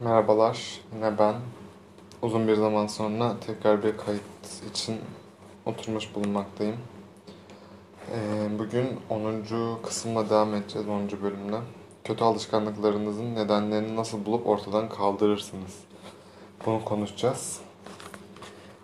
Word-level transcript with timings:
Merhabalar, 0.00 0.80
yine 0.94 1.18
ben. 1.18 1.34
Uzun 2.22 2.48
bir 2.48 2.54
zaman 2.54 2.86
sonra 2.86 3.36
tekrar 3.46 3.82
bir 3.82 3.96
kayıt 3.96 4.22
için 4.70 4.96
oturmuş 5.66 6.14
bulunmaktayım. 6.14 6.76
Ee, 8.12 8.58
bugün 8.58 9.00
10. 9.10 9.44
kısımla 9.82 10.30
devam 10.30 10.54
edeceğiz, 10.54 10.88
10. 10.88 11.22
bölümle. 11.22 11.56
Kötü 12.04 12.24
alışkanlıklarınızın 12.24 13.34
nedenlerini 13.34 13.96
nasıl 13.96 14.26
bulup 14.26 14.46
ortadan 14.46 14.88
kaldırırsınız? 14.88 15.74
Bunu 16.66 16.84
konuşacağız. 16.84 17.60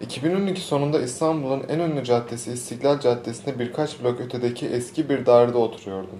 2012 0.00 0.60
sonunda 0.60 1.00
İstanbul'un 1.00 1.64
en 1.68 1.78
ünlü 1.78 2.04
caddesi 2.04 2.52
İstiklal 2.52 3.00
Caddesi'nde 3.00 3.58
birkaç 3.58 4.02
blok 4.02 4.20
ötedeki 4.20 4.66
eski 4.66 5.08
bir 5.08 5.26
dairede 5.26 5.58
oturuyordum. 5.58 6.18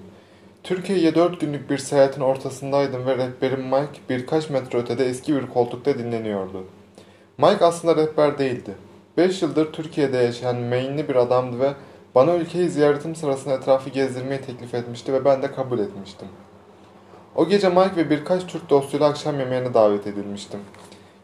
Türkiye'ye 0.63 1.15
dört 1.15 1.41
günlük 1.41 1.71
bir 1.71 1.79
seyahatin 1.79 2.21
ortasındaydım 2.21 3.07
ve 3.07 3.17
rehberim 3.17 3.63
Mike 3.63 4.01
birkaç 4.09 4.51
metre 4.51 4.79
ötede 4.79 5.07
eski 5.07 5.35
bir 5.35 5.47
koltukta 5.47 5.99
dinleniyordu. 5.99 6.65
Mike 7.39 7.65
aslında 7.65 7.97
rehber 7.97 8.39
değildi. 8.39 8.75
Beş 9.17 9.43
yıldır 9.43 9.73
Türkiye'de 9.73 10.17
yaşayan 10.17 10.57
Maine'li 10.57 11.09
bir 11.09 11.17
adamdı 11.17 11.61
ve 11.61 11.73
bana 12.15 12.35
ülkeyi 12.35 12.69
ziyaretim 12.69 13.15
sırasında 13.15 13.55
etrafı 13.55 13.91
gezdirmeyi 13.91 14.41
teklif 14.41 14.75
etmişti 14.75 15.13
ve 15.13 15.25
ben 15.25 15.43
de 15.43 15.53
kabul 15.53 15.79
etmiştim. 15.79 16.29
O 17.37 17.49
gece 17.49 17.69
Mike 17.69 17.97
ve 17.97 18.11
birkaç 18.11 18.47
Türk 18.47 18.71
dostuyla 18.71 19.09
akşam 19.09 19.39
yemeğine 19.39 19.75
davet 19.75 20.07
edilmiştim. 20.07 20.61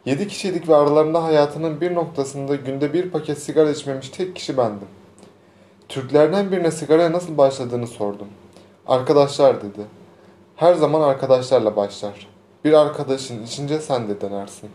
Yedi 0.05 0.27
kişiydik 0.27 0.69
ve 0.69 0.75
aralarında 0.75 1.23
hayatının 1.23 1.81
bir 1.81 1.95
noktasında 1.95 2.55
günde 2.55 2.93
bir 2.93 3.09
paket 3.09 3.39
sigara 3.39 3.69
içmemiş 3.69 4.09
tek 4.09 4.35
kişi 4.35 4.57
bendim. 4.57 4.87
Türklerden 5.89 6.51
birine 6.51 6.71
sigaraya 6.71 7.11
nasıl 7.11 7.37
başladığını 7.37 7.87
sordum. 7.87 8.27
Arkadaşlar 8.89 9.61
dedi. 9.61 9.85
Her 10.55 10.73
zaman 10.73 11.01
arkadaşlarla 11.01 11.75
başlar. 11.75 12.27
Bir 12.65 12.73
arkadaşın 12.73 13.43
içince 13.43 13.79
sen 13.79 14.09
de 14.09 14.21
denersin. 14.21 14.69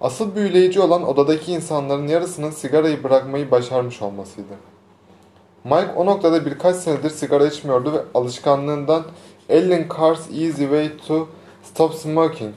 Asıl 0.00 0.34
büyüleyici 0.34 0.80
olan 0.80 1.08
odadaki 1.08 1.52
insanların 1.52 2.08
yarısının 2.08 2.50
sigarayı 2.50 3.04
bırakmayı 3.04 3.50
başarmış 3.50 4.02
olmasıydı. 4.02 4.52
Mike 5.64 5.92
o 5.96 6.06
noktada 6.06 6.46
birkaç 6.46 6.76
senedir 6.76 7.10
sigara 7.10 7.46
içmiyordu 7.46 7.92
ve 7.92 7.98
alışkanlığından 8.14 9.02
Ellen 9.48 9.86
Carr's 9.98 10.30
Easy 10.30 10.62
Way 10.62 10.96
to 11.06 11.28
Stop 11.62 11.94
Smoking, 11.94 12.54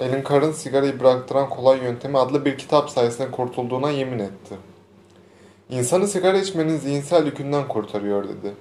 Ellen 0.00 0.24
Carr'ın 0.28 0.52
sigarayı 0.52 1.00
bıraktıran 1.00 1.48
kolay 1.50 1.78
yöntemi 1.78 2.18
adlı 2.18 2.44
bir 2.44 2.58
kitap 2.58 2.90
sayesinde 2.90 3.30
kurtulduğuna 3.30 3.90
yemin 3.90 4.18
etti. 4.18 4.54
İnsanı 5.70 6.08
sigara 6.08 6.38
içmenin 6.38 6.76
zihinsel 6.76 7.26
yükünden 7.26 7.68
kurtarıyor 7.68 8.24
dedi. 8.24 8.54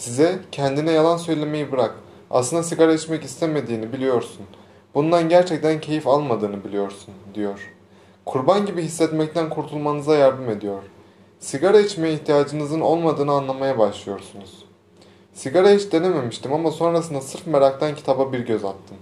Size 0.00 0.38
kendine 0.52 0.92
yalan 0.92 1.16
söylemeyi 1.16 1.72
bırak. 1.72 1.94
Aslında 2.30 2.62
sigara 2.62 2.94
içmek 2.94 3.24
istemediğini 3.24 3.92
biliyorsun. 3.92 4.46
Bundan 4.94 5.28
gerçekten 5.28 5.80
keyif 5.80 6.06
almadığını 6.06 6.64
biliyorsun, 6.64 7.14
diyor. 7.34 7.72
Kurban 8.26 8.66
gibi 8.66 8.82
hissetmekten 8.82 9.50
kurtulmanıza 9.50 10.16
yardım 10.16 10.50
ediyor. 10.50 10.82
Sigara 11.40 11.80
içmeye 11.80 12.14
ihtiyacınızın 12.14 12.80
olmadığını 12.80 13.32
anlamaya 13.32 13.78
başlıyorsunuz. 13.78 14.64
Sigara 15.34 15.70
hiç 15.70 15.92
denememiştim 15.92 16.52
ama 16.52 16.70
sonrasında 16.70 17.20
sırf 17.20 17.46
meraktan 17.46 17.94
kitaba 17.94 18.32
bir 18.32 18.40
göz 18.40 18.64
attım. 18.64 18.96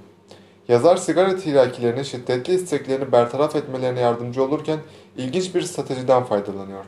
Yazar 0.68 0.96
sigara 0.96 1.36
tirakilerinin 1.36 2.02
şiddetli 2.02 2.54
isteklerini 2.54 3.12
bertaraf 3.12 3.56
etmelerine 3.56 4.00
yardımcı 4.00 4.42
olurken 4.42 4.78
ilginç 5.16 5.54
bir 5.54 5.62
stratejiden 5.62 6.24
faydalanıyor. 6.24 6.84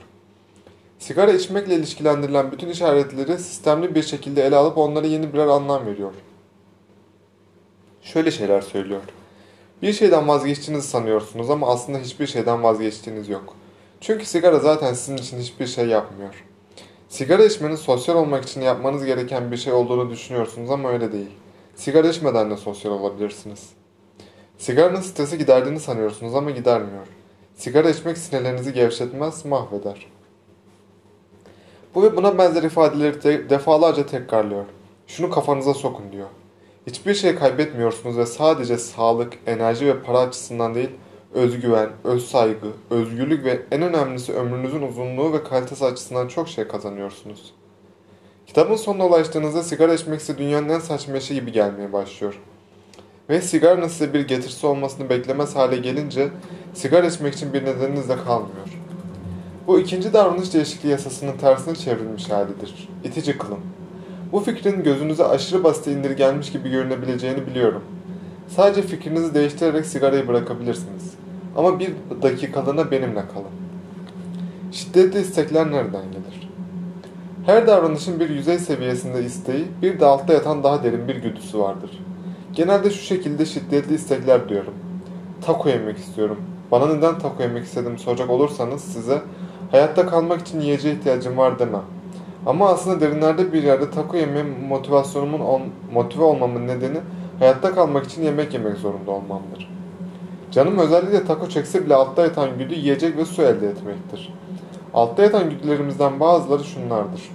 Sigara 1.00 1.32
içmekle 1.32 1.74
ilişkilendirilen 1.74 2.52
bütün 2.52 2.68
işaretleri 2.68 3.38
sistemli 3.38 3.94
bir 3.94 4.02
şekilde 4.02 4.46
ele 4.46 4.56
alıp 4.56 4.78
onlara 4.78 5.06
yeni 5.06 5.32
birer 5.32 5.46
anlam 5.46 5.86
veriyor. 5.86 6.12
Şöyle 8.02 8.30
şeyler 8.30 8.60
söylüyor. 8.60 9.00
Bir 9.82 9.92
şeyden 9.92 10.28
vazgeçtiğinizi 10.28 10.88
sanıyorsunuz 10.88 11.50
ama 11.50 11.68
aslında 11.68 11.98
hiçbir 11.98 12.26
şeyden 12.26 12.62
vazgeçtiğiniz 12.62 13.28
yok. 13.28 13.54
Çünkü 14.00 14.24
sigara 14.24 14.58
zaten 14.58 14.94
sizin 14.94 15.16
için 15.16 15.38
hiçbir 15.38 15.66
şey 15.66 15.86
yapmıyor. 15.86 16.44
Sigara 17.08 17.44
içmenin 17.44 17.76
sosyal 17.76 18.16
olmak 18.16 18.44
için 18.44 18.60
yapmanız 18.60 19.04
gereken 19.04 19.52
bir 19.52 19.56
şey 19.56 19.72
olduğunu 19.72 20.10
düşünüyorsunuz 20.10 20.70
ama 20.70 20.90
öyle 20.90 21.12
değil. 21.12 21.30
Sigara 21.74 22.08
içmeden 22.08 22.50
de 22.50 22.56
sosyal 22.56 22.92
olabilirsiniz. 22.92 23.68
Sigaranın 24.58 25.00
stresi 25.00 25.38
giderdiğini 25.38 25.80
sanıyorsunuz 25.80 26.34
ama 26.34 26.50
gidermiyor. 26.50 27.06
Sigara 27.56 27.90
içmek 27.90 28.18
sinirlerinizi 28.18 28.72
gevşetmez, 28.72 29.44
mahveder. 29.44 30.06
Bu 31.94 32.02
ve 32.02 32.16
buna 32.16 32.38
benzer 32.38 32.62
ifadeleri 32.62 33.20
te 33.20 33.50
defalarca 33.50 34.06
tekrarlıyor. 34.06 34.64
Şunu 35.06 35.30
kafanıza 35.30 35.74
sokun 35.74 36.12
diyor. 36.12 36.26
Hiçbir 36.86 37.14
şey 37.14 37.34
kaybetmiyorsunuz 37.34 38.18
ve 38.18 38.26
sadece 38.26 38.78
sağlık, 38.78 39.32
enerji 39.46 39.86
ve 39.86 40.02
para 40.02 40.18
açısından 40.18 40.74
değil, 40.74 40.90
özgüven, 41.34 41.88
öz 42.04 42.26
saygı, 42.26 42.66
özgürlük 42.90 43.44
ve 43.44 43.62
en 43.70 43.82
önemlisi 43.82 44.32
ömrünüzün 44.32 44.82
uzunluğu 44.82 45.32
ve 45.32 45.44
kalitesi 45.44 45.84
açısından 45.84 46.28
çok 46.28 46.48
şey 46.48 46.68
kazanıyorsunuz. 46.68 47.54
Kitabın 48.46 48.76
sonuna 48.76 49.06
ulaştığınızda 49.06 49.62
sigara 49.62 49.94
içmek 49.94 50.20
size 50.20 50.38
dünyanın 50.38 50.68
en 50.68 50.78
saçma 50.78 51.16
işi 51.16 51.34
gibi 51.34 51.52
gelmeye 51.52 51.92
başlıyor. 51.92 52.40
Ve 53.28 53.40
sigaranın 53.40 53.88
size 53.88 54.14
bir 54.14 54.28
getirisi 54.28 54.66
olmasını 54.66 55.10
beklemez 55.10 55.56
hale 55.56 55.76
gelince 55.76 56.28
sigara 56.74 57.06
içmek 57.06 57.34
için 57.34 57.52
bir 57.52 57.64
nedeniniz 57.64 58.08
de 58.08 58.16
kalmıyor. 58.16 58.79
Bu 59.70 59.80
ikinci 59.80 60.12
davranış 60.12 60.54
değişikliği 60.54 60.88
yasasının 60.88 61.36
tersine 61.36 61.74
çevrilmiş 61.74 62.30
halidir. 62.30 62.88
İtici 63.04 63.38
kılım. 63.38 63.60
Bu 64.32 64.40
fikrin 64.40 64.82
gözünüze 64.82 65.24
aşırı 65.24 65.64
basit 65.64 65.86
indirgenmiş 65.86 66.52
gibi 66.52 66.70
görünebileceğini 66.70 67.46
biliyorum. 67.46 67.82
Sadece 68.48 68.82
fikrinizi 68.82 69.34
değiştirerek 69.34 69.86
sigarayı 69.86 70.28
bırakabilirsiniz. 70.28 71.14
Ama 71.56 71.78
bir 71.78 71.92
dakikalığına 72.22 72.90
benimle 72.90 73.22
kalın. 73.34 73.50
Şiddetli 74.72 75.20
istekler 75.20 75.70
nereden 75.70 76.12
gelir? 76.12 76.50
Her 77.46 77.66
davranışın 77.66 78.20
bir 78.20 78.30
yüzey 78.30 78.58
seviyesinde 78.58 79.24
isteği, 79.24 79.66
bir 79.82 80.00
de 80.00 80.06
altta 80.06 80.32
yatan 80.32 80.62
daha 80.62 80.84
derin 80.84 81.08
bir 81.08 81.16
güdüsü 81.16 81.58
vardır. 81.58 81.90
Genelde 82.52 82.90
şu 82.90 83.02
şekilde 83.02 83.46
şiddetli 83.46 83.94
istekler 83.94 84.48
diyorum. 84.48 84.74
Taco 85.40 85.68
yemek 85.68 85.98
istiyorum. 85.98 86.38
Bana 86.70 86.86
neden 86.86 87.18
taco 87.18 87.42
yemek 87.42 87.64
istediğimi 87.64 87.98
soracak 87.98 88.30
olursanız 88.30 88.80
size 88.80 89.22
hayatta 89.70 90.06
kalmak 90.06 90.40
için 90.40 90.60
yiyeceğe 90.60 90.94
ihtiyacım 90.94 91.36
var 91.36 91.58
demem. 91.58 91.82
Ama 92.46 92.68
aslında 92.68 93.00
derinlerde 93.00 93.52
bir 93.52 93.62
yerde 93.62 93.90
taco 93.90 94.16
yeme 94.16 94.42
motivasyonumun 94.42 95.40
on, 95.40 95.62
motive 95.92 96.24
olmamın 96.24 96.68
nedeni 96.68 96.98
hayatta 97.38 97.74
kalmak 97.74 98.06
için 98.06 98.22
yemek 98.22 98.54
yemek 98.54 98.76
zorunda 98.76 99.10
olmamdır. 99.10 99.70
Canım 100.50 100.78
özellikle 100.78 101.24
taco 101.24 101.48
çekse 101.48 101.84
bile 101.84 101.94
altta 101.94 102.22
yatan 102.22 102.58
güdü 102.58 102.74
yiyecek 102.74 103.16
ve 103.16 103.24
su 103.24 103.42
elde 103.42 103.68
etmektir. 103.68 104.34
Altta 104.94 105.22
yatan 105.22 105.50
güdülerimizden 105.50 106.20
bazıları 106.20 106.64
şunlardır. 106.64 107.30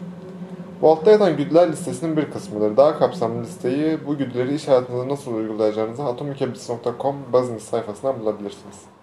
Bu 0.81 0.91
altta 0.91 1.11
yatan 1.11 1.37
güdüler 1.37 1.71
listesinin 1.71 2.17
bir 2.17 2.31
kısmıdır. 2.31 2.77
Daha 2.77 2.99
kapsamlı 2.99 3.43
listeyi 3.43 3.97
bu 4.07 4.17
güdüleri 4.17 4.55
iş 4.55 4.67
hayatınızda 4.67 5.09
nasıl 5.09 5.33
uygulayacağınızı 5.33 6.03
atomikebis.com 6.03 7.15
business 7.33 7.63
sayfasından 7.63 8.19
bulabilirsiniz. 8.19 8.94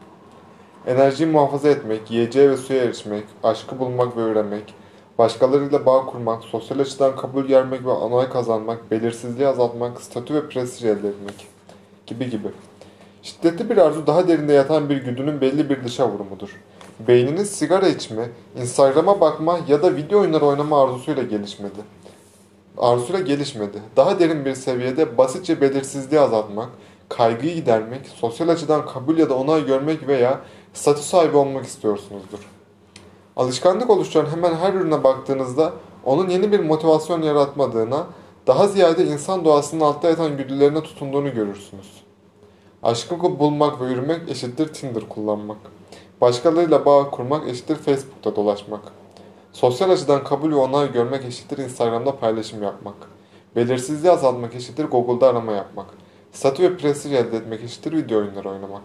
Enerjiyi 0.87 1.31
muhafaza 1.31 1.69
etmek, 1.69 2.11
yiyeceğe 2.11 2.51
ve 2.51 2.57
suya 2.57 2.85
erişmek, 2.85 3.25
aşkı 3.43 3.79
bulmak 3.79 4.17
ve 4.17 4.21
öğrenmek, 4.21 4.75
başkalarıyla 5.19 5.87
bağ 5.87 6.07
kurmak, 6.07 6.45
sosyal 6.45 6.79
açıdan 6.79 7.17
kabul 7.17 7.45
görmek 7.45 7.85
ve 7.85 7.91
onay 7.91 8.29
kazanmak, 8.29 8.91
belirsizliği 8.91 9.49
azaltmak, 9.49 10.01
statü 10.01 10.35
ve 10.35 10.49
prestij 10.49 10.85
elde 10.85 11.09
etmek 11.09 11.47
gibi 12.07 12.31
gibi. 12.31 12.49
Şiddetli 13.23 13.71
bir 13.71 13.77
arzu 13.77 14.07
daha 14.07 14.29
derinde 14.29 14.53
yatan 14.53 14.89
bir 14.89 14.97
güdünün 14.97 15.41
belli 15.41 15.71
bir 15.71 15.85
dışa 15.85 16.09
vurumudur. 16.09 16.61
Beyniniz 17.09 17.51
sigara 17.51 17.89
içme, 17.89 18.29
Instagram'a 18.61 19.21
bakma 19.21 19.59
ya 19.69 19.83
da 19.83 19.97
video 19.97 20.21
oyunları 20.21 20.45
oynama 20.45 20.83
arzusuyla 20.83 21.23
gelişmedi. 21.23 21.81
Arzusuyla 22.79 23.21
gelişmedi. 23.21 23.79
Daha 23.97 24.19
derin 24.19 24.45
bir 24.45 24.55
seviyede 24.55 25.19
basitçe 25.19 25.61
belirsizliği 25.61 26.21
azaltmak, 26.21 26.69
kaygıyı 27.09 27.55
gidermek, 27.55 28.07
sosyal 28.07 28.49
açıdan 28.49 28.87
kabul 28.87 29.19
ya 29.19 29.31
da 29.31 29.35
onay 29.35 29.67
görmek 29.67 30.09
veya 30.09 30.41
statü 30.75 31.03
sahibi 31.03 31.37
olmak 31.37 31.65
istiyorsunuzdur. 31.65 32.39
Alışkanlık 33.37 33.91
oluşturan 33.91 34.31
hemen 34.31 34.55
her 34.55 34.75
ürüne 34.75 35.05
baktığınızda 35.05 35.73
onun 36.05 36.29
yeni 36.29 36.53
bir 36.53 36.61
motivasyon 36.61 37.23
yaratmadığına, 37.23 38.07
daha 38.47 38.69
ziyade 38.69 39.07
insan 39.07 39.45
doğasının 39.45 39.81
altta 39.81 40.09
yatan 40.09 40.37
güdülerine 40.37 40.83
tutunduğunu 40.83 41.35
görürsünüz. 41.35 42.03
Aşkı 42.83 43.23
bulmak 43.23 43.81
ve 43.81 43.87
yürümek 43.87 44.29
eşittir 44.29 44.69
Tinder 44.69 45.09
kullanmak. 45.09 45.59
Başkalarıyla 46.21 46.85
bağ 46.85 47.11
kurmak 47.11 47.49
eşittir 47.49 47.77
Facebook'ta 47.77 48.37
dolaşmak. 48.37 48.81
Sosyal 49.53 49.91
açıdan 49.91 50.25
kabul 50.25 50.51
ve 50.51 50.55
onay 50.55 50.93
görmek 50.93 51.25
eşittir 51.25 51.59
Instagram'da 51.59 52.17
paylaşım 52.17 52.63
yapmak. 52.63 52.95
Belirsizliği 53.57 54.13
azaltmak 54.13 54.55
eşittir 54.55 54.85
Google'da 54.85 55.29
arama 55.29 55.53
yapmak. 55.53 55.87
Statü 56.33 56.63
ve 56.63 56.77
prestij 56.77 57.13
elde 57.13 57.37
etmek 57.37 57.65
eşittir 57.65 57.93
video 57.93 58.19
oyunları 58.19 58.51
oynamak. 58.51 58.83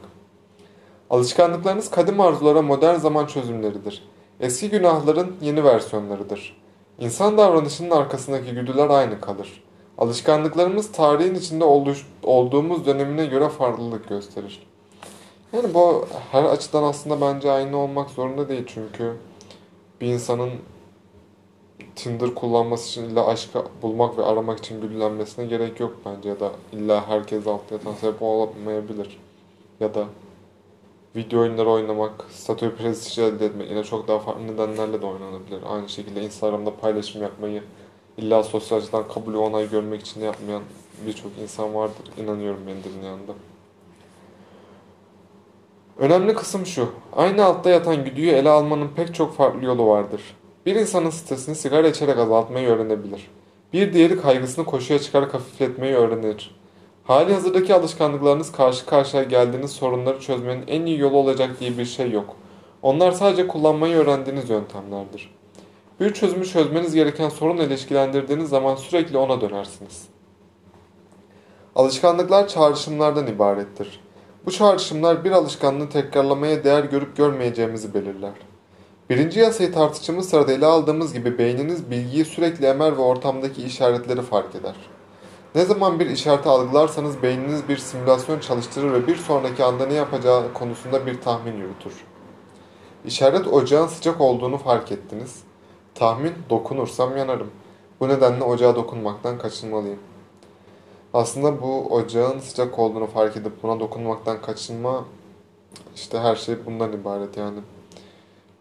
Alışkanlıklarınız 1.09 1.91
kadim 1.91 2.21
arzulara 2.21 2.61
modern 2.61 2.95
zaman 2.95 3.25
çözümleridir. 3.25 4.03
Eski 4.39 4.69
günahların 4.69 5.35
yeni 5.41 5.63
versiyonlarıdır. 5.63 6.57
İnsan 6.99 7.37
davranışının 7.37 7.91
arkasındaki 7.91 8.51
güdüler 8.51 8.89
aynı 8.89 9.21
kalır. 9.21 9.63
Alışkanlıklarımız 9.97 10.91
tarihin 10.91 11.35
içinde 11.35 11.63
oluş, 11.63 12.07
olduğumuz 12.23 12.85
dönemine 12.85 13.25
göre 13.25 13.49
farklılık 13.49 14.09
gösterir. 14.09 14.67
Yani 15.53 15.73
bu 15.73 16.07
her 16.31 16.43
açıdan 16.43 16.83
aslında 16.83 17.21
bence 17.21 17.51
aynı 17.51 17.77
olmak 17.77 18.09
zorunda 18.09 18.49
değil 18.49 18.63
çünkü 18.67 19.13
bir 20.01 20.07
insanın 20.07 20.49
Tinder 21.95 22.35
kullanması 22.35 22.89
için 22.89 23.03
illa 23.03 23.27
aşkı 23.27 23.63
bulmak 23.81 24.17
ve 24.17 24.25
aramak 24.25 24.59
için 24.59 24.81
güllenmesine 24.81 25.45
gerek 25.45 25.79
yok 25.79 25.97
bence 26.05 26.29
ya 26.29 26.39
da 26.39 26.51
illa 26.71 27.07
herkes 27.07 27.47
altı 27.47 27.73
yatan 27.73 27.93
sebep 27.93 28.21
olamayabilir. 28.21 29.19
Ya 29.79 29.93
da 29.93 30.05
video 31.17 31.39
oyunları 31.39 31.69
oynamak, 31.69 32.25
statü 32.29 32.75
prestij 32.75 33.19
elde 33.19 33.45
etmek 33.45 33.69
yine 33.69 33.83
çok 33.83 34.07
daha 34.07 34.19
farklı 34.19 34.47
nedenlerle 34.47 35.01
de 35.01 35.05
oynanabilir. 35.05 35.59
Aynı 35.69 35.89
şekilde 35.89 36.21
Instagram'da 36.21 36.75
paylaşım 36.75 37.21
yapmayı 37.21 37.63
illa 38.17 38.43
sosyal 38.43 38.77
açıdan 38.77 39.07
kabul 39.07 39.33
ve 39.33 39.37
onay 39.37 39.69
görmek 39.69 40.01
için 40.01 40.21
yapmayan 40.21 40.61
birçok 41.07 41.31
insan 41.41 41.75
vardır. 41.75 42.11
İnanıyorum 42.17 42.61
beni 42.67 43.05
yanında. 43.05 43.33
Önemli 45.97 46.33
kısım 46.33 46.65
şu. 46.65 46.89
Aynı 47.15 47.45
altta 47.45 47.69
yatan 47.69 48.05
güdüyü 48.05 48.31
ele 48.31 48.49
almanın 48.49 48.89
pek 48.95 49.15
çok 49.15 49.35
farklı 49.35 49.65
yolu 49.65 49.87
vardır. 49.87 50.21
Bir 50.65 50.75
insanın 50.75 51.09
stresini 51.09 51.55
sigara 51.55 51.87
içerek 51.87 52.17
azaltmayı 52.17 52.67
öğrenebilir. 52.67 53.31
Bir 53.73 53.93
diğeri 53.93 54.21
kaygısını 54.21 54.65
koşuya 54.65 54.99
çıkarak 54.99 55.33
hafifletmeyi 55.33 55.95
öğrenir. 55.95 56.55
Hali 57.07 57.33
hazırdaki 57.33 57.73
alışkanlıklarınız 57.73 58.51
karşı 58.51 58.85
karşıya 58.85 59.23
geldiğiniz 59.23 59.71
sorunları 59.71 60.19
çözmenin 60.19 60.67
en 60.67 60.85
iyi 60.85 60.99
yolu 60.99 61.17
olacak 61.17 61.59
diye 61.59 61.77
bir 61.77 61.85
şey 61.85 62.11
yok. 62.11 62.35
Onlar 62.81 63.11
sadece 63.11 63.47
kullanmayı 63.47 63.95
öğrendiğiniz 63.95 64.49
yöntemlerdir. 64.49 65.35
Bir 65.99 66.13
çözümü 66.13 66.45
çözmeniz 66.45 66.95
gereken 66.95 67.29
sorunla 67.29 67.63
ilişkilendirdiğiniz 67.63 68.49
zaman 68.49 68.75
sürekli 68.75 69.17
ona 69.17 69.41
dönersiniz. 69.41 70.03
Alışkanlıklar 71.75 72.47
çağrışımlardan 72.47 73.27
ibarettir. 73.27 73.99
Bu 74.45 74.51
çağrışımlar 74.51 75.23
bir 75.23 75.31
alışkanlığı 75.31 75.89
tekrarlamaya 75.89 76.63
değer 76.63 76.83
görüp 76.83 77.17
görmeyeceğimizi 77.17 77.93
belirler. 77.93 78.33
Birinci 79.09 79.39
yasayı 79.39 79.73
tartıştığımız 79.73 80.29
sırada 80.29 80.51
ele 80.51 80.65
aldığımız 80.65 81.13
gibi 81.13 81.37
beyniniz 81.37 81.91
bilgiyi 81.91 82.25
sürekli 82.25 82.65
emer 82.65 82.97
ve 82.97 83.01
ortamdaki 83.01 83.63
işaretleri 83.63 84.21
fark 84.21 84.55
eder. 84.55 84.75
Ne 85.57 85.65
zaman 85.65 85.99
bir 85.99 86.05
işareti 86.05 86.49
algılarsanız 86.49 87.23
beyniniz 87.23 87.69
bir 87.69 87.77
simülasyon 87.77 88.39
çalıştırır 88.39 88.93
ve 88.93 89.07
bir 89.07 89.15
sonraki 89.15 89.63
anda 89.63 89.85
ne 89.85 89.93
yapacağı 89.93 90.53
konusunda 90.53 91.05
bir 91.05 91.21
tahmin 91.21 91.53
yürütür. 91.53 91.93
İşaret 93.05 93.47
ocağın 93.47 93.87
sıcak 93.87 94.21
olduğunu 94.21 94.57
fark 94.57 94.91
ettiniz. 94.91 95.43
Tahmin 95.95 96.33
dokunursam 96.49 97.17
yanarım. 97.17 97.51
Bu 97.99 98.09
nedenle 98.09 98.43
ocağa 98.43 98.75
dokunmaktan 98.75 99.37
kaçınmalıyım. 99.37 99.99
Aslında 101.13 101.61
bu 101.61 101.93
ocağın 101.93 102.39
sıcak 102.39 102.79
olduğunu 102.79 103.07
fark 103.07 103.37
edip 103.37 103.63
buna 103.63 103.79
dokunmaktan 103.79 104.41
kaçınma 104.41 105.05
işte 105.95 106.19
her 106.19 106.35
şey 106.35 106.65
bundan 106.65 106.93
ibaret 106.93 107.37
yani 107.37 107.59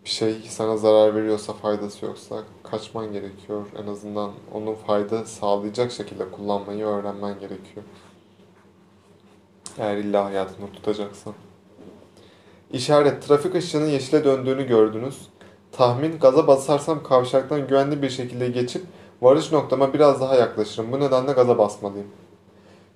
bir 0.07 0.11
şey 0.11 0.35
sana 0.49 0.77
zarar 0.77 1.15
veriyorsa 1.15 1.53
faydası 1.53 2.05
yoksa 2.05 2.43
kaçman 2.63 3.13
gerekiyor. 3.13 3.67
En 3.83 3.87
azından 3.87 4.33
onu 4.55 4.77
fayda 4.87 5.25
sağlayacak 5.25 5.93
şekilde 5.93 6.31
kullanmayı 6.31 6.85
öğrenmen 6.85 7.35
gerekiyor. 7.41 7.85
Eğer 9.79 9.97
illa 9.97 10.25
hayatını 10.25 10.73
tutacaksan. 10.73 11.35
İşaret, 12.73 13.23
trafik 13.23 13.55
ışığının 13.55 13.89
yeşile 13.89 14.25
döndüğünü 14.25 14.67
gördünüz. 14.67 15.29
Tahmin, 15.73 16.19
gaza 16.19 16.47
basarsam 16.47 17.03
kavşaktan 17.03 17.69
güvenli 17.69 18.03
bir 18.03 18.11
şekilde 18.11 18.49
geçip 18.49 18.85
varış 19.23 19.53
noktama 19.53 19.95
biraz 19.95 20.21
daha 20.21 20.37
yaklaşırım. 20.37 20.93
Bu 20.93 21.01
nedenle 21.01 21.33
gaza 21.33 21.59
basmalıyım. 21.59 22.09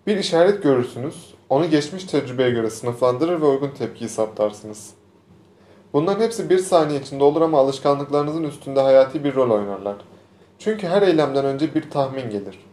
Bir 0.07 0.17
işaret 0.17 0.63
görürsünüz. 0.63 1.35
Onu 1.49 1.71
geçmiş 1.71 2.05
tecrübeye 2.05 2.51
göre 2.51 2.71
sınıflandırır 2.71 3.41
ve 3.41 3.47
uygun 3.47 3.71
tepkiyi 3.71 4.11
saptarsınız. 4.11 5.00
Bunların 5.93 6.25
hepsi 6.25 6.51
bir 6.51 6.59
saniye 6.59 7.01
içinde 7.01 7.25
olur 7.25 7.43
ama 7.43 7.59
alışkanlıklarınızın 7.59 8.45
üstünde 8.45 8.81
hayati 8.81 9.25
bir 9.25 9.35
rol 9.35 9.51
oynarlar. 9.51 9.97
Çünkü 10.59 10.87
her 10.87 11.03
eylemden 11.03 11.45
önce 11.45 11.75
bir 11.75 11.91
tahmin 11.91 12.31
gelir. 12.31 12.67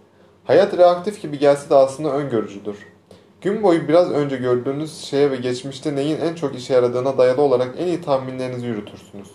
Hayat 0.43 0.77
reaktif 0.77 1.21
gibi 1.21 1.39
gelse 1.39 1.69
de 1.69 1.75
aslında 1.75 2.09
öngörücüdür. 2.09 2.77
Gün 3.41 3.63
boyu 3.63 3.87
biraz 3.87 4.11
önce 4.11 4.37
gördüğünüz 4.37 4.97
şeye 4.97 5.31
ve 5.31 5.35
geçmişte 5.35 5.95
neyin 5.95 6.21
en 6.21 6.35
çok 6.35 6.55
işe 6.55 6.73
yaradığına 6.73 7.17
dayalı 7.17 7.41
olarak 7.41 7.75
en 7.77 7.87
iyi 7.87 8.01
tahminlerinizi 8.01 8.65
yürütürsünüz. 8.65 9.27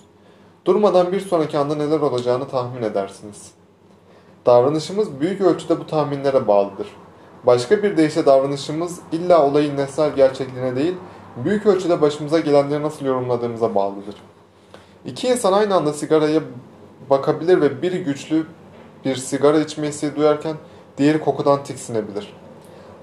Durmadan 0.65 1.13
bir 1.13 1.21
sonraki 1.21 1.59
anda 1.59 1.75
neler 1.75 2.01
olacağını 2.01 2.49
tahmin 2.49 2.83
edersiniz. 2.83 3.51
Davranışımız 4.47 5.21
büyük 5.21 5.41
ölçüde 5.41 5.81
bu 5.81 5.87
tahminlere 5.87 6.49
bağlıdır. 6.49 6.87
Başka 7.47 7.83
bir 7.83 7.97
deyişle 7.97 8.27
davranışımız 8.27 8.99
illa 9.13 9.47
olayın 9.47 9.77
nesnel 9.77 10.15
gerçekliğine 10.15 10.77
değil, 10.77 10.95
büyük 11.37 11.67
ölçüde 11.67 12.01
başımıza 12.01 12.41
gelenleri 12.41 12.83
nasıl 12.83 13.07
yorumladığımıza 13.07 13.75
bağlıdır. 13.75 14.15
İki 15.05 15.29
insan 15.29 15.53
aynı 15.53 15.75
anda 15.75 15.93
sigaraya 15.93 16.41
bakabilir 17.11 17.61
ve 17.61 17.83
biri 17.83 18.05
güçlü 18.05 18.47
bir 19.05 19.17
sigara 19.17 19.61
içme 19.61 19.89
isteği 19.89 20.17
duyarken 20.17 20.57
diğeri 20.99 21.21
kokudan 21.21 21.65
tiksinebilir. 21.65 22.33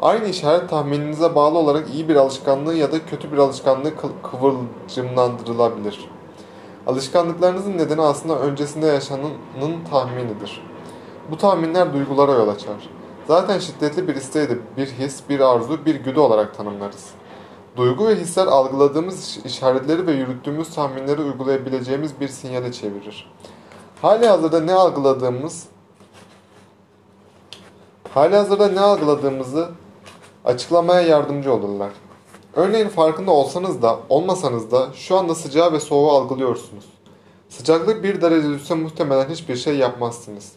Aynı 0.02 0.28
işaret 0.28 0.70
tahmininize 0.70 1.36
bağlı 1.36 1.58
olarak 1.58 1.90
iyi 1.94 2.10
bir 2.10 2.16
alışkanlığı 2.16 2.74
ya 2.74 2.92
da 2.92 3.06
kötü 3.06 3.32
bir 3.32 3.38
alışkanlığı 3.38 3.92
kıvılcımlandırılabilir. 4.32 6.10
Alışkanlıklarınızın 6.88 7.78
nedeni 7.78 8.02
aslında 8.02 8.40
öncesinde 8.40 8.86
yaşananın 8.86 9.84
tahminidir. 9.92 10.64
Bu 11.32 11.38
tahminler 11.38 11.94
duygulara 11.94 12.32
yol 12.32 12.48
açar. 12.48 12.90
Zaten 13.28 13.60
şiddetli 13.60 14.08
bir 14.08 14.16
isteği 14.16 14.50
de 14.50 14.58
bir 14.78 14.88
his, 14.88 15.22
bir 15.30 15.40
arzu, 15.40 15.86
bir 15.86 15.96
güdü 15.96 16.20
olarak 16.20 16.58
tanımlarız. 16.58 17.19
Duygu 17.80 18.08
ve 18.08 18.16
hisler 18.16 18.48
algıladığımız 18.48 19.40
işaretleri 19.46 20.08
ve 20.08 20.12
yürüttüğümüz 20.12 20.70
tahminleri 20.76 21.22
uygulayabileceğimiz 21.22 22.20
bir 22.20 22.28
sinyale 22.28 22.72
çevirir. 22.72 23.32
Hali 24.02 24.28
hazırda 24.28 24.60
ne 24.60 24.74
algıladığımız 24.74 25.66
hali 28.14 28.36
hazırda 28.36 28.68
ne 28.68 28.80
algıladığımızı 28.80 29.70
açıklamaya 30.46 31.02
yardımcı 31.02 31.54
olurlar. 31.54 31.90
Örneğin 32.56 32.88
farkında 32.88 33.32
olsanız 33.32 33.82
da 33.82 34.00
olmasanız 34.10 34.72
da 34.72 34.88
şu 34.94 35.18
anda 35.18 35.36
sıcağı 35.36 35.74
ve 35.74 35.80
soğuğu 35.80 36.12
algılıyorsunuz. 36.12 36.86
Sıcaklık 37.50 38.04
1 38.04 38.22
derece 38.22 38.50
düşse 38.50 38.76
muhtemelen 38.76 39.30
hiçbir 39.30 39.56
şey 39.56 39.78
yapmazsınız. 39.78 40.52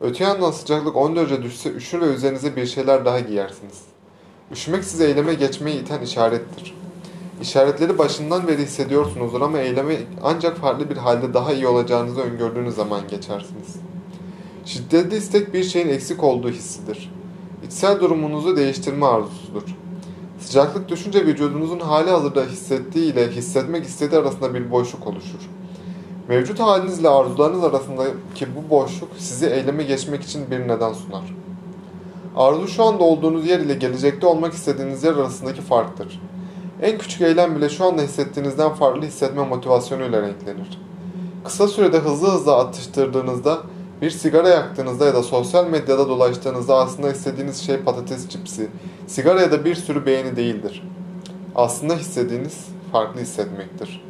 Öte 0.00 0.24
yandan 0.24 0.50
sıcaklık 0.50 0.96
10 0.96 1.16
derece 1.16 1.42
düşse 1.42 1.72
üşür 1.72 2.00
ve 2.00 2.06
üzerinize 2.06 2.56
bir 2.56 2.66
şeyler 2.66 3.04
daha 3.04 3.20
giyersiniz. 3.20 3.97
Üşümek 4.52 4.84
sizi 4.84 5.04
eyleme 5.04 5.34
geçmeyi 5.34 5.82
iten 5.82 6.00
işarettir. 6.00 6.74
İşaretleri 7.42 7.98
başından 7.98 8.48
beri 8.48 8.62
hissediyorsunuzdur 8.62 9.40
ama 9.40 9.58
eyleme 9.58 9.96
ancak 10.22 10.56
farklı 10.56 10.90
bir 10.90 10.96
halde 10.96 11.34
daha 11.34 11.52
iyi 11.52 11.66
olacağınızı 11.66 12.20
öngördüğünüz 12.20 12.74
zaman 12.74 13.00
geçersiniz. 13.08 13.76
Şiddetli 14.64 15.16
istek 15.16 15.54
bir 15.54 15.64
şeyin 15.64 15.88
eksik 15.88 16.24
olduğu 16.24 16.50
hissidir. 16.50 17.12
İçsel 17.66 18.00
durumunuzu 18.00 18.56
değiştirme 18.56 19.06
arzusudur. 19.06 19.62
Sıcaklık 20.40 20.88
düşünce 20.88 21.26
vücudunuzun 21.26 21.80
hali 21.80 22.10
hazırda 22.10 22.44
hissettiği 22.44 23.12
ile 23.12 23.30
hissetmek 23.30 23.84
istediği 23.84 24.18
arasında 24.18 24.54
bir 24.54 24.70
boşluk 24.70 25.06
oluşur. 25.06 25.40
Mevcut 26.28 26.60
halinizle 26.60 27.08
arzularınız 27.08 27.64
arasındaki 27.64 28.46
bu 28.56 28.70
boşluk 28.70 29.08
sizi 29.18 29.46
eyleme 29.46 29.82
geçmek 29.82 30.22
için 30.22 30.50
bir 30.50 30.60
neden 30.60 30.92
sunar. 30.92 31.47
Arzu 32.36 32.68
şu 32.68 32.84
anda 32.84 33.04
olduğunuz 33.04 33.46
yer 33.46 33.60
ile 33.60 33.74
gelecekte 33.74 34.26
olmak 34.26 34.52
istediğiniz 34.52 35.04
yer 35.04 35.12
arasındaki 35.14 35.60
farktır. 35.60 36.20
En 36.82 36.98
küçük 36.98 37.20
eylem 37.20 37.56
bile 37.56 37.68
şu 37.68 37.84
anda 37.84 38.02
hissettiğinizden 38.02 38.74
farklı 38.74 39.02
hissetme 39.02 39.44
motivasyonuyla 39.44 40.22
renklenir. 40.22 40.80
Kısa 41.44 41.68
sürede 41.68 41.98
hızlı 41.98 42.28
hızlı 42.28 42.56
atıştırdığınızda, 42.56 43.58
bir 44.02 44.10
sigara 44.10 44.48
yaktığınızda 44.48 45.06
ya 45.06 45.14
da 45.14 45.22
sosyal 45.22 45.66
medyada 45.66 46.08
dolaştığınızda 46.08 46.76
aslında 46.76 47.12
istediğiniz 47.12 47.56
şey 47.56 47.76
patates 47.76 48.28
cipsi, 48.28 48.68
sigara 49.06 49.40
ya 49.40 49.52
da 49.52 49.64
bir 49.64 49.74
sürü 49.74 50.06
beğeni 50.06 50.36
değildir. 50.36 50.82
Aslında 51.54 51.94
istediğiniz 51.94 52.66
farklı 52.92 53.20
hissetmektir. 53.20 54.04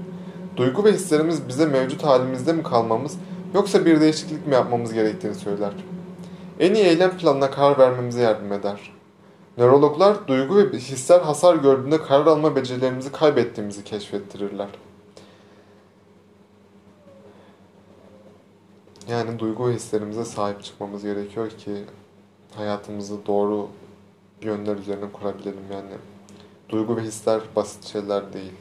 Duygu 0.57 0.85
ve 0.85 0.93
hislerimiz 0.93 1.49
bize 1.49 1.67
mevcut 1.67 2.05
halimizde 2.05 2.53
mi 2.53 2.63
kalmamız 2.63 3.15
yoksa 3.55 3.87
bir 3.87 4.01
değişiklik 4.01 4.47
mi 4.47 4.55
yapmamız 4.55 4.93
gerektiğini 4.93 5.35
söyler. 5.35 5.73
En 6.59 6.75
iyi 6.75 6.85
eylem 6.85 7.19
planına 7.19 7.51
karar 7.51 7.79
vermemize 7.79 8.23
yardım 8.23 8.53
eder. 8.53 8.93
Nörologlar 9.59 10.29
duygu 10.29 10.57
ve 10.57 10.79
hisler 10.79 11.21
hasar 11.21 11.57
gördüğünde 11.57 12.03
karar 12.03 12.27
alma 12.27 12.57
becerilerimizi 12.57 13.13
kaybettiğimizi 13.13 13.85
keşfettirirler. 13.85 14.69
Yani 19.09 19.39
duygu 19.39 19.69
ve 19.69 19.75
hislerimize 19.75 20.25
sahip 20.25 20.65
çıkmamız 20.65 21.03
gerekiyor 21.03 21.51
ki 21.51 21.85
hayatımızı 22.57 23.27
doğru 23.27 23.69
yönler 24.43 24.77
üzerine 24.77 25.13
kurabilelim 25.13 25.65
yani. 25.73 25.95
Duygu 26.69 26.97
ve 26.97 27.03
hisler 27.03 27.41
basit 27.57 27.85
şeyler 27.85 28.33
değil. 28.33 28.53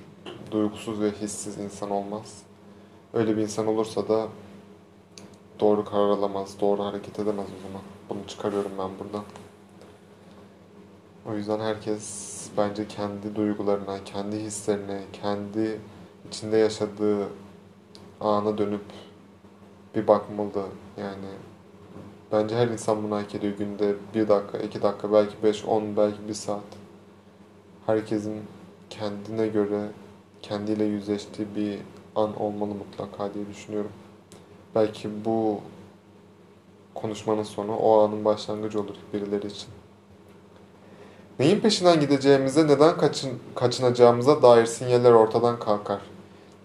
Duygusuz 0.52 1.02
ve 1.02 1.12
hissiz 1.12 1.58
insan 1.58 1.92
olmaz. 1.92 2.42
Öyle 3.14 3.38
bir 3.38 3.42
insan 3.42 3.68
olursa 3.68 4.08
da 4.08 4.28
doğru 5.60 5.86
karar 5.86 6.10
alamaz, 6.10 6.56
doğru 6.62 6.84
hareket 6.84 7.20
edemez 7.20 7.48
o 7.60 7.68
zaman. 7.68 7.82
Bunu 8.10 8.28
çıkarıyorum 8.28 8.72
ben 8.80 8.90
buradan. 9.00 9.24
O 11.26 11.36
yüzden 11.36 11.60
herkes 11.60 12.38
bence 12.58 12.88
kendi 12.88 13.36
duygularına, 13.36 14.04
kendi 14.04 14.40
hislerine, 14.40 15.02
kendi 15.14 15.80
içinde 16.28 16.58
yaşadığı 16.58 17.28
ana 18.22 18.58
dönüp 18.58 18.86
bir 19.96 20.08
bakmalı. 20.08 20.66
Yani 20.98 21.28
bence 22.32 22.56
her 22.56 22.68
insan 22.68 23.04
bunu 23.04 23.16
hak 23.16 23.36
ediyor. 23.36 23.58
Günde 23.58 23.96
bir 24.16 24.28
dakika, 24.28 24.58
iki 24.58 24.82
dakika, 24.82 25.12
belki 25.14 25.44
beş, 25.44 25.66
on, 25.66 25.98
belki 25.98 26.28
bir 26.28 26.34
saat. 26.34 26.64
Herkesin 27.86 28.44
kendine 28.90 29.48
göre, 29.48 29.90
kendiyle 30.42 30.84
yüzleştiği 30.84 31.48
bir 31.56 31.80
an 32.16 32.42
olmalı 32.42 32.76
mutlaka 32.76 33.34
diye 33.34 33.48
düşünüyorum. 33.48 33.92
Belki 34.78 35.10
bu 35.26 35.62
konuşmanın 36.94 37.44
sonu 37.44 37.76
o 37.76 38.00
anın 38.00 38.26
başlangıcı 38.26 38.80
olur 38.80 38.96
birileri 39.14 39.48
için. 39.48 39.68
Neyin 41.40 41.60
peşinden 41.60 42.00
gideceğimize, 42.00 42.68
neden 42.68 42.98
kaçın, 42.98 43.32
kaçınacağımıza 43.56 44.42
dair 44.42 44.66
sinyaller 44.66 45.12
ortadan 45.12 45.60
kalkar. 45.60 46.02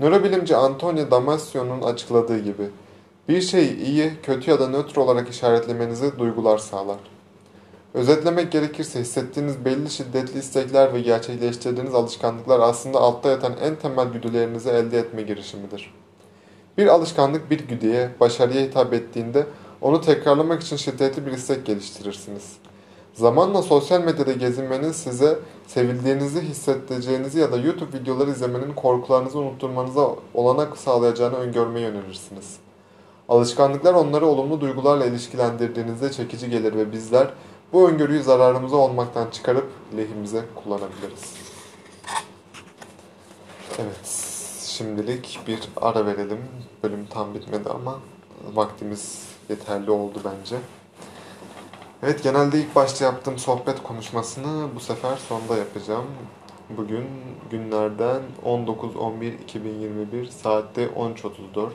Nörobilimci 0.00 0.56
Antonio 0.56 1.10
Damasio'nun 1.10 1.82
açıkladığı 1.82 2.38
gibi, 2.38 2.70
bir 3.28 3.40
şeyi 3.40 3.76
iyi, 3.76 4.12
kötü 4.22 4.50
ya 4.50 4.60
da 4.60 4.68
nötr 4.68 4.96
olarak 4.96 5.28
işaretlemenizi 5.28 6.18
duygular 6.18 6.58
sağlar. 6.58 6.98
Özetlemek 7.94 8.52
gerekirse 8.52 9.00
hissettiğiniz 9.00 9.64
belli 9.64 9.90
şiddetli 9.90 10.38
istekler 10.38 10.94
ve 10.94 11.00
gerçekleştirdiğiniz 11.00 11.94
alışkanlıklar 11.94 12.60
aslında 12.60 13.00
altta 13.00 13.30
yatan 13.30 13.54
en 13.62 13.76
temel 13.76 14.08
güdülerinizi 14.08 14.70
elde 14.70 14.98
etme 14.98 15.22
girişimidir. 15.22 15.94
Bir 16.78 16.86
alışkanlık 16.86 17.50
bir 17.50 17.68
güdüye, 17.68 18.10
başarıya 18.20 18.62
hitap 18.62 18.92
ettiğinde 18.92 19.46
onu 19.80 20.00
tekrarlamak 20.00 20.62
için 20.62 20.76
şiddetli 20.76 21.26
bir 21.26 21.32
istek 21.32 21.66
geliştirirsiniz. 21.66 22.52
Zamanla 23.14 23.62
sosyal 23.62 24.00
medyada 24.00 24.32
gezinmenin 24.32 24.92
size 24.92 25.38
sevildiğinizi 25.66 26.40
hissedeceğinizi 26.40 27.38
ya 27.38 27.52
da 27.52 27.56
YouTube 27.56 27.98
videoları 27.98 28.30
izlemenin 28.30 28.74
korkularınızı 28.74 29.38
unutturmanıza 29.38 30.08
olanak 30.34 30.76
sağlayacağını 30.76 31.36
öngörmeyi 31.36 31.86
önerirsiniz. 31.86 32.56
Alışkanlıklar 33.28 33.94
onları 33.94 34.26
olumlu 34.26 34.60
duygularla 34.60 35.06
ilişkilendirdiğinizde 35.06 36.12
çekici 36.12 36.50
gelir 36.50 36.74
ve 36.74 36.92
bizler 36.92 37.28
bu 37.72 37.88
öngörüyü 37.88 38.22
zararımıza 38.22 38.76
olmaktan 38.76 39.30
çıkarıp 39.30 39.70
lehimize 39.96 40.42
kullanabiliriz. 40.54 41.34
Evet, 43.78 44.31
şimdilik 44.72 45.38
bir 45.46 45.60
ara 45.76 46.06
verelim. 46.06 46.40
Bölüm 46.82 47.06
tam 47.06 47.34
bitmedi 47.34 47.68
ama 47.68 47.98
vaktimiz 48.54 49.28
yeterli 49.48 49.90
oldu 49.90 50.18
bence. 50.24 50.56
Evet, 52.02 52.22
genelde 52.22 52.60
ilk 52.60 52.76
başta 52.76 53.04
yaptığım 53.04 53.38
sohbet 53.38 53.82
konuşmasını 53.82 54.68
bu 54.74 54.80
sefer 54.80 55.16
sonda 55.16 55.56
yapacağım. 55.56 56.06
Bugün 56.70 57.06
günlerden 57.50 58.22
19-11-2021 58.44 60.30
saatte 60.30 60.86
13.34. 60.86 61.70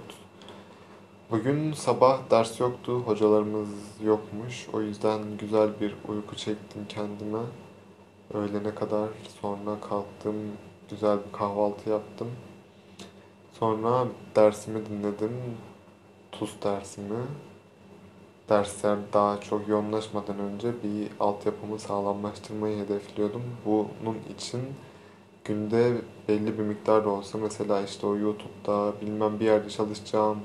Bugün 1.32 1.74
sabah 1.74 2.20
ders 2.32 2.60
yoktu, 2.60 3.02
hocalarımız 3.06 3.70
yokmuş. 4.04 4.68
O 4.74 4.82
yüzden 4.82 5.22
güzel 5.40 5.70
bir 5.82 5.96
uyku 6.08 6.36
çektim 6.36 6.86
kendime. 6.90 7.44
Öğlene 8.34 8.76
kadar 8.76 9.10
sonra 9.42 9.80
kalktım, 9.90 10.36
güzel 10.90 11.18
bir 11.18 11.38
kahvaltı 11.38 11.90
yaptım. 11.90 12.28
Sonra 13.60 14.08
dersimi 14.36 14.86
dinledim, 14.86 15.32
TUS 16.32 16.52
dersimi. 16.64 17.20
Dersler 18.50 18.98
daha 19.14 19.42
çok 19.42 19.68
yoğunlaşmadan 19.68 20.40
önce 20.40 20.84
bir 20.84 21.08
altyapımı 21.20 21.80
sağlamlaştırmayı 21.80 22.78
hedefliyordum. 22.78 23.44
Bunun 23.66 24.18
için 24.36 24.62
günde 25.46 26.02
belli 26.28 26.58
bir 26.58 26.64
miktar 26.64 27.06
da 27.06 27.10
olsa 27.10 27.38
mesela 27.38 27.82
işte 27.82 28.08
o 28.08 28.16
YouTube'da 28.18 28.94
bilmem 29.02 29.40
bir 29.40 29.46
yerde 29.46 29.70
çalışacağım, 29.70 30.38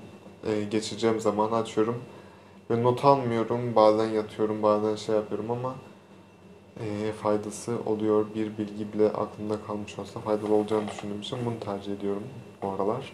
e, 0.46 0.64
geçeceğim 0.64 1.20
zaman 1.20 1.52
açıyorum 1.52 2.02
ve 2.70 2.82
not 2.82 3.04
almıyorum. 3.04 3.74
Bazen 3.76 4.08
yatıyorum, 4.08 4.62
bazen 4.62 4.96
şey 4.96 5.14
yapıyorum 5.14 5.50
ama 5.50 5.74
e, 6.80 7.12
faydası 7.12 7.72
oluyor. 7.86 8.26
Bir 8.34 8.58
bilgi 8.58 8.92
bile 8.92 9.06
aklımda 9.06 9.62
kalmış 9.66 9.98
olsa 9.98 10.20
faydalı 10.20 10.54
olacağını 10.54 10.88
düşündüğüm 10.88 11.20
için 11.20 11.38
bunu 11.46 11.60
tercih 11.60 11.92
ediyorum 11.92 12.24
bu 12.62 12.70
aralar. 12.70 13.12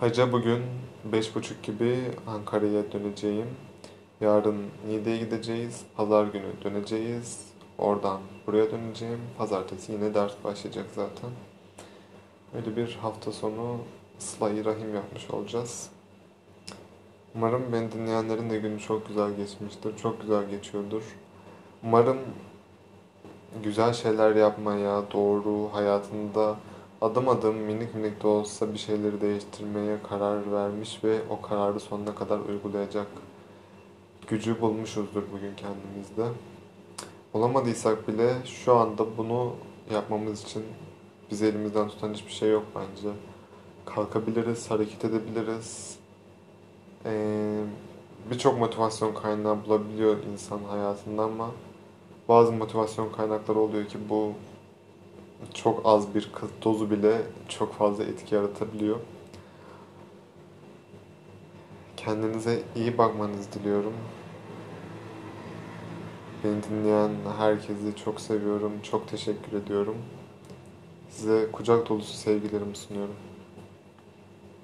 Hacca 0.00 0.32
bugün 0.32 0.62
5.30 1.12 1.52
gibi 1.62 1.98
Ankara'ya 2.26 2.92
döneceğim. 2.92 3.48
Yarın 4.20 4.66
Niğde'ye 4.88 5.16
gideceğiz. 5.16 5.80
Pazar 5.96 6.26
günü 6.26 6.52
döneceğiz. 6.64 7.46
Oradan 7.78 8.20
buraya 8.46 8.70
döneceğim. 8.70 9.20
Pazartesi 9.38 9.92
yine 9.92 10.14
ders 10.14 10.32
başlayacak 10.44 10.86
zaten. 10.94 11.30
Öyle 12.54 12.76
bir 12.76 12.98
hafta 13.02 13.32
sonu 13.32 13.78
ıslah 14.18 14.64
rahim 14.64 14.94
yapmış 14.94 15.30
olacağız. 15.30 15.90
Umarım 17.34 17.72
beni 17.72 17.92
dinleyenlerin 17.92 18.50
de 18.50 18.58
günü 18.58 18.80
çok 18.80 19.08
güzel 19.08 19.36
geçmiştir. 19.36 19.96
Çok 19.96 20.20
güzel 20.20 20.50
geçiyordur. 20.50 21.02
Umarım 21.84 22.18
güzel 23.62 23.92
şeyler 23.92 24.36
yapmaya, 24.36 25.02
doğru 25.12 25.68
hayatında 25.72 26.56
adım 27.02 27.28
adım 27.28 27.56
minik 27.56 27.94
minik 27.94 28.22
de 28.22 28.26
olsa 28.26 28.72
bir 28.72 28.78
şeyleri 28.78 29.20
değiştirmeye 29.20 29.98
karar 30.08 30.52
vermiş 30.52 31.04
ve 31.04 31.20
o 31.30 31.40
kararı 31.40 31.80
sonuna 31.80 32.14
kadar 32.14 32.40
uygulayacak 32.40 33.06
gücü 34.26 34.60
bulmuşuzdur 34.60 35.22
bugün 35.32 35.54
kendimizde. 35.56 36.38
Olamadıysak 37.34 38.08
bile 38.08 38.34
şu 38.44 38.74
anda 38.76 39.16
bunu 39.18 39.52
yapmamız 39.92 40.42
için 40.42 40.62
bizi 41.30 41.46
elimizden 41.46 41.88
tutan 41.88 42.12
hiçbir 42.12 42.32
şey 42.32 42.50
yok 42.50 42.64
bence. 42.74 43.08
Kalkabiliriz, 43.86 44.70
hareket 44.70 45.04
edebiliriz. 45.04 45.96
Ee, 47.04 47.64
Birçok 48.30 48.58
motivasyon 48.58 49.14
kaynağı 49.14 49.64
bulabiliyor 49.64 50.16
insan 50.32 50.60
hayatında 50.70 51.22
ama 51.22 51.50
bazı 52.28 52.52
motivasyon 52.52 53.12
kaynakları 53.12 53.58
oluyor 53.58 53.86
ki 53.86 53.98
bu 54.08 54.32
çok 55.54 55.80
az 55.84 56.14
bir 56.14 56.30
dozu 56.64 56.90
bile 56.90 57.22
çok 57.48 57.74
fazla 57.74 58.04
etki 58.04 58.34
yaratabiliyor. 58.34 58.98
Kendinize 61.96 62.62
iyi 62.76 62.98
bakmanızı 62.98 63.52
diliyorum. 63.52 63.94
Beni 66.44 66.62
dinleyen 66.62 67.10
herkesi 67.38 67.96
çok 68.04 68.20
seviyorum. 68.20 68.72
Çok 68.82 69.08
teşekkür 69.08 69.52
ediyorum. 69.56 69.96
Size 71.10 71.48
kucak 71.52 71.88
dolusu 71.88 72.12
sevgilerimi 72.12 72.76
sunuyorum. 72.76 73.14